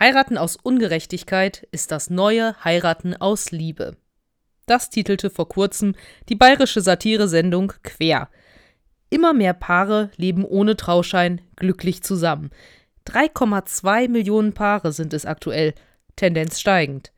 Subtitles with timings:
[0.00, 3.98] Heiraten aus Ungerechtigkeit ist das neue Heiraten aus Liebe.
[4.64, 5.94] Das titelte vor kurzem
[6.30, 8.30] die bayerische Satiresendung Quer.
[9.10, 12.50] Immer mehr Paare leben ohne Trauschein glücklich zusammen.
[13.06, 15.74] 3,2 Millionen Paare sind es aktuell,
[16.16, 17.12] Tendenz steigend.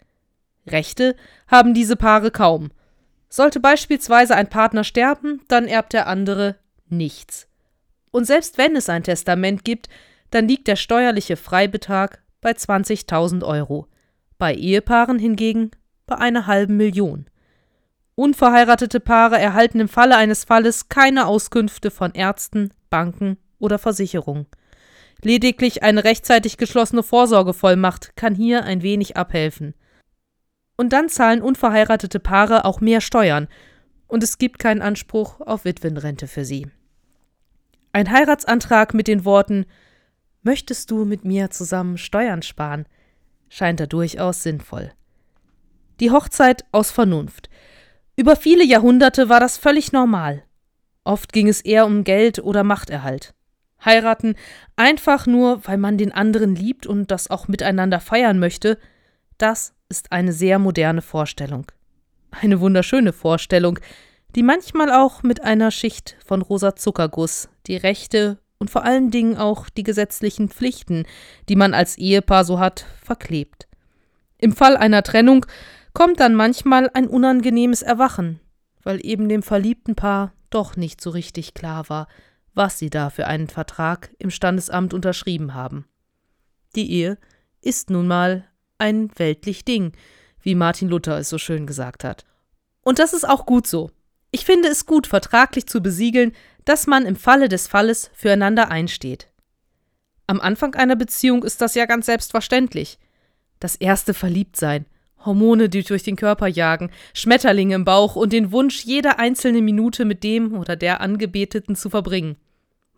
[0.66, 1.14] Rechte
[1.46, 2.72] haben diese Paare kaum.
[3.28, 6.56] Sollte beispielsweise ein Partner sterben, dann erbt der andere
[6.88, 7.46] nichts.
[8.10, 9.88] Und selbst wenn es ein Testament gibt,
[10.30, 13.86] dann liegt der steuerliche Freibetrag bei 20.000 Euro,
[14.36, 15.70] bei Ehepaaren hingegen
[16.04, 17.26] bei einer halben Million.
[18.14, 24.46] Unverheiratete Paare erhalten im Falle eines Falles keine Auskünfte von Ärzten, Banken oder Versicherungen.
[25.22, 29.74] Lediglich eine rechtzeitig geschlossene Vorsorgevollmacht kann hier ein wenig abhelfen.
[30.76, 33.48] Und dann zahlen unverheiratete Paare auch mehr Steuern,
[34.08, 36.66] und es gibt keinen Anspruch auf Witwenrente für sie.
[37.94, 39.64] Ein Heiratsantrag mit den Worten
[40.42, 42.86] Möchtest du mit mir zusammen Steuern sparen?
[43.48, 44.92] scheint da durchaus sinnvoll.
[46.00, 47.48] Die Hochzeit aus Vernunft.
[48.16, 50.42] Über viele Jahrhunderte war das völlig normal.
[51.04, 53.34] Oft ging es eher um Geld oder Machterhalt.
[53.84, 54.34] Heiraten
[54.74, 58.78] einfach nur, weil man den anderen liebt und das auch miteinander feiern möchte,
[59.38, 61.70] das ist eine sehr moderne Vorstellung.
[62.30, 63.78] Eine wunderschöne Vorstellung,
[64.34, 69.36] die manchmal auch mit einer Schicht von rosa Zuckerguss die Rechte und vor allen Dingen
[69.36, 71.04] auch die gesetzlichen Pflichten,
[71.48, 73.66] die man als Ehepaar so hat, verklebt.
[74.38, 75.44] Im Fall einer Trennung
[75.94, 78.38] kommt dann manchmal ein unangenehmes Erwachen,
[78.84, 82.06] weil eben dem verliebten Paar doch nicht so richtig klar war,
[82.54, 85.86] was sie da für einen Vertrag im Standesamt unterschrieben haben.
[86.76, 87.18] Die Ehe
[87.62, 88.44] ist nun mal
[88.78, 89.90] ein weltlich Ding,
[90.40, 92.24] wie Martin Luther es so schön gesagt hat.
[92.82, 93.90] Und das ist auch gut so.
[94.30, 96.30] Ich finde es gut, vertraglich zu besiegeln,
[96.64, 99.28] dass man im Falle des Falles füreinander einsteht.
[100.26, 102.98] Am Anfang einer Beziehung ist das ja ganz selbstverständlich.
[103.60, 104.86] Das erste Verliebtsein,
[105.24, 110.04] Hormone, die durch den Körper jagen, Schmetterlinge im Bauch und den Wunsch, jede einzelne Minute
[110.04, 112.36] mit dem oder der Angebeteten zu verbringen.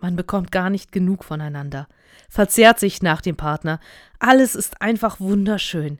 [0.00, 1.88] Man bekommt gar nicht genug voneinander,
[2.28, 3.80] verzehrt sich nach dem Partner.
[4.18, 5.98] Alles ist einfach wunderschön.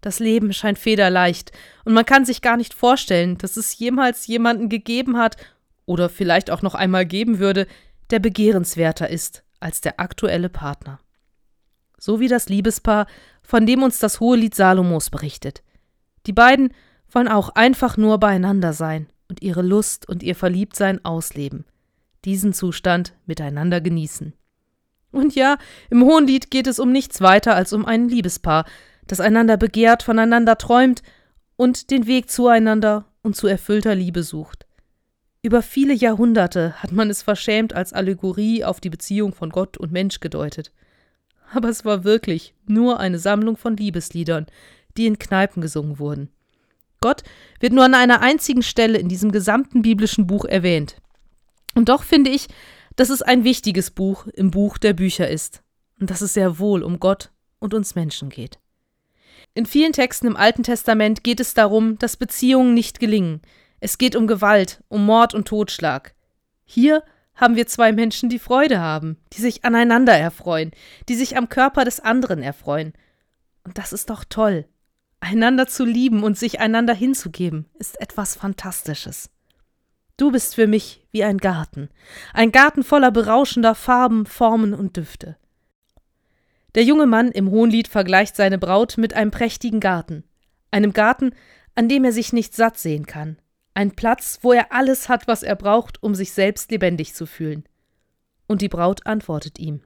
[0.00, 1.52] Das Leben scheint federleicht,
[1.84, 5.36] und man kann sich gar nicht vorstellen, dass es jemals jemanden gegeben hat
[5.90, 7.66] oder vielleicht auch noch einmal geben würde,
[8.10, 11.00] der begehrenswerter ist als der aktuelle Partner.
[11.98, 13.08] So wie das Liebespaar,
[13.42, 15.64] von dem uns das hohe Lied Salomos berichtet.
[16.26, 16.72] Die beiden
[17.10, 21.64] wollen auch einfach nur beieinander sein und ihre Lust und ihr Verliebtsein ausleben,
[22.24, 24.32] diesen Zustand miteinander genießen.
[25.10, 25.58] Und ja,
[25.90, 28.64] im Hohenlied geht es um nichts weiter als um ein Liebespaar,
[29.08, 31.02] das einander begehrt, voneinander träumt
[31.56, 34.66] und den Weg zueinander und zu erfüllter Liebe sucht.
[35.42, 39.90] Über viele Jahrhunderte hat man es verschämt als Allegorie auf die Beziehung von Gott und
[39.90, 40.70] Mensch gedeutet.
[41.52, 44.46] Aber es war wirklich nur eine Sammlung von Liebesliedern,
[44.96, 46.28] die in Kneipen gesungen wurden.
[47.00, 47.22] Gott
[47.58, 50.96] wird nur an einer einzigen Stelle in diesem gesamten biblischen Buch erwähnt.
[51.74, 52.48] Und doch finde ich,
[52.96, 55.62] dass es ein wichtiges Buch im Buch der Bücher ist
[55.98, 58.58] und dass es sehr wohl um Gott und uns Menschen geht.
[59.54, 63.40] In vielen Texten im Alten Testament geht es darum, dass Beziehungen nicht gelingen.
[63.80, 66.14] Es geht um Gewalt, um Mord und Totschlag.
[66.64, 67.02] Hier
[67.34, 70.72] haben wir zwei Menschen, die Freude haben, die sich aneinander erfreuen,
[71.08, 72.92] die sich am Körper des anderen erfreuen.
[73.64, 74.66] Und das ist doch toll.
[75.20, 79.30] Einander zu lieben und sich einander hinzugeben, ist etwas Fantastisches.
[80.16, 81.88] Du bist für mich wie ein Garten,
[82.34, 85.36] ein Garten voller berauschender Farben, Formen und Düfte.
[86.74, 90.24] Der junge Mann im Hohenlied vergleicht seine Braut mit einem prächtigen Garten,
[90.70, 91.34] einem Garten,
[91.74, 93.38] an dem er sich nicht satt sehen kann,
[93.74, 97.64] ein Platz, wo er alles hat, was er braucht, um sich selbst lebendig zu fühlen.
[98.46, 99.82] Und die Braut antwortet ihm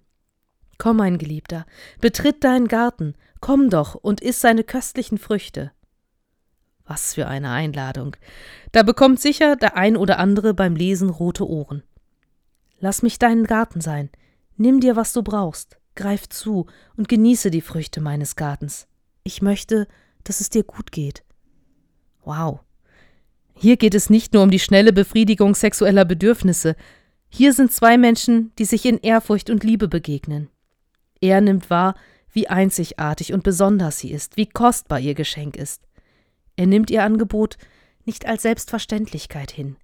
[0.78, 1.66] Komm, mein Geliebter,
[2.00, 5.72] betritt deinen Garten, komm doch und iss seine köstlichen Früchte.
[6.86, 8.16] Was für eine Einladung.
[8.72, 11.82] Da bekommt sicher der ein oder andere beim Lesen rote Ohren.
[12.78, 14.10] Lass mich deinen Garten sein.
[14.56, 15.78] Nimm dir, was du brauchst.
[15.94, 16.66] Greif zu
[16.96, 18.88] und genieße die Früchte meines Gartens.
[19.22, 19.88] Ich möchte,
[20.24, 21.24] dass es dir gut geht.
[22.24, 22.60] Wow.
[23.54, 26.76] Hier geht es nicht nur um die schnelle Befriedigung sexueller Bedürfnisse.
[27.28, 30.48] Hier sind zwei Menschen, die sich in Ehrfurcht und Liebe begegnen.
[31.20, 31.94] Er nimmt wahr,
[32.32, 35.86] wie einzigartig und besonders sie ist, wie kostbar ihr Geschenk ist.
[36.56, 37.56] Er nimmt ihr Angebot
[38.04, 39.76] nicht als Selbstverständlichkeit hin.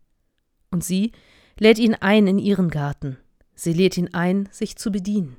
[0.70, 1.12] Und sie
[1.58, 3.18] lädt ihn ein in ihren Garten.
[3.54, 5.36] Sie lädt ihn ein, sich zu bedienen.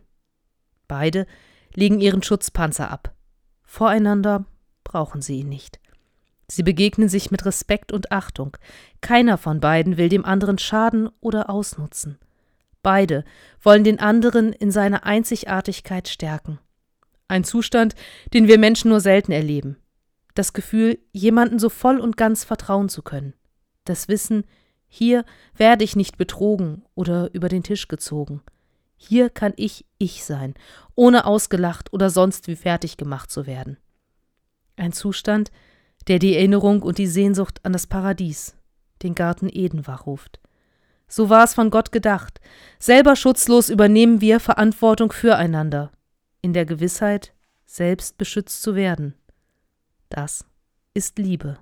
[0.87, 1.27] Beide
[1.73, 3.13] legen ihren Schutzpanzer ab.
[3.63, 4.45] Voreinander
[4.83, 5.80] brauchen sie ihn nicht.
[6.53, 8.57] Sie begegnen sich mit Respekt und Achtung.
[8.99, 12.19] Keiner von beiden will dem anderen schaden oder ausnutzen.
[12.83, 13.23] Beide
[13.61, 16.59] wollen den anderen in seiner Einzigartigkeit stärken.
[17.29, 17.95] Ein Zustand,
[18.33, 19.77] den wir Menschen nur selten erleben.
[20.35, 23.33] Das Gefühl, jemanden so voll und ganz vertrauen zu können.
[23.85, 24.43] Das Wissen,
[24.89, 25.23] hier
[25.55, 28.41] werde ich nicht betrogen oder über den Tisch gezogen.
[28.97, 30.55] Hier kann ich ich sein,
[30.95, 33.77] ohne ausgelacht oder sonst wie fertig gemacht zu werden.
[34.75, 35.49] Ein Zustand,
[36.07, 38.55] der die Erinnerung und die Sehnsucht an das Paradies,
[39.03, 40.39] den Garten Eden wachruft.
[41.07, 42.39] So war es von Gott gedacht.
[42.79, 45.91] Selber schutzlos übernehmen wir Verantwortung füreinander,
[46.41, 47.33] in der Gewissheit,
[47.65, 49.15] selbst beschützt zu werden.
[50.09, 50.45] Das
[50.93, 51.57] ist Liebe.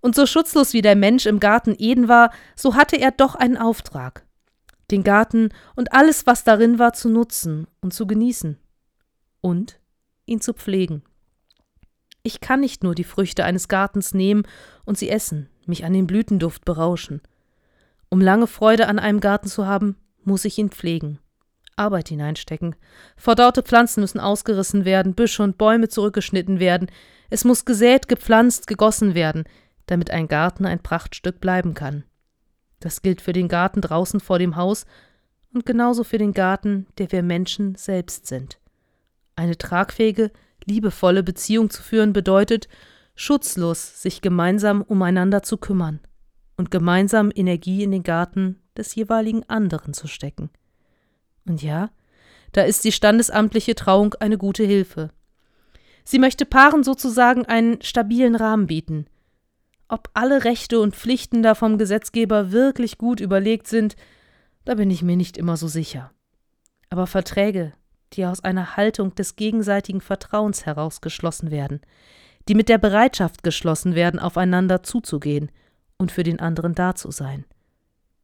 [0.00, 3.56] Und so schutzlos wie der Mensch im Garten Eden war, so hatte er doch einen
[3.56, 4.24] Auftrag,
[4.90, 8.58] den Garten und alles, was darin war, zu nutzen und zu genießen
[9.40, 9.78] und
[10.26, 11.02] ihn zu pflegen.
[12.22, 14.42] Ich kann nicht nur die Früchte eines Gartens nehmen
[14.84, 17.22] und sie essen, mich an den Blütenduft berauschen.
[18.08, 21.18] Um lange Freude an einem Garten zu haben, muss ich ihn pflegen.
[21.76, 22.76] Arbeit hineinstecken.
[23.16, 26.90] Verdorrte Pflanzen müssen ausgerissen werden, Büsche und Bäume zurückgeschnitten werden.
[27.30, 29.44] Es muss gesät, gepflanzt, gegossen werden,
[29.86, 32.04] damit ein Garten ein Prachtstück bleiben kann.
[32.80, 34.84] Das gilt für den Garten draußen vor dem Haus
[35.54, 38.58] und genauso für den Garten, der wir Menschen selbst sind.
[39.36, 40.30] Eine tragfähige,
[40.66, 42.68] liebevolle Beziehung zu führen bedeutet,
[43.14, 46.00] schutzlos sich gemeinsam umeinander zu kümmern
[46.56, 50.50] und gemeinsam Energie in den Garten des jeweiligen anderen zu stecken.
[51.46, 51.90] Und ja,
[52.52, 55.10] da ist die standesamtliche Trauung eine gute Hilfe.
[56.04, 59.06] Sie möchte Paaren sozusagen einen stabilen Rahmen bieten.
[59.88, 63.96] Ob alle Rechte und Pflichten da vom Gesetzgeber wirklich gut überlegt sind,
[64.64, 66.12] da bin ich mir nicht immer so sicher.
[66.90, 67.72] Aber Verträge,
[68.12, 71.80] die aus einer Haltung des gegenseitigen Vertrauens heraus geschlossen werden,
[72.48, 75.50] die mit der Bereitschaft geschlossen werden, aufeinander zuzugehen
[75.98, 77.44] und für den anderen da zu sein.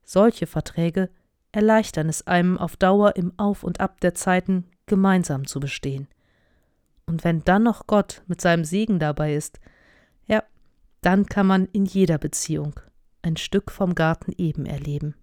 [0.05, 1.11] Solche Verträge
[1.53, 6.09] erleichtern es einem auf Dauer im Auf und Ab der Zeiten gemeinsam zu bestehen.
[7.07, 9.61] Und wenn dann noch Gott mit seinem Segen dabei ist,
[10.27, 10.43] ja,
[11.03, 12.81] dann kann man in jeder Beziehung
[13.23, 15.15] ein Stück vom Garten eben erleben.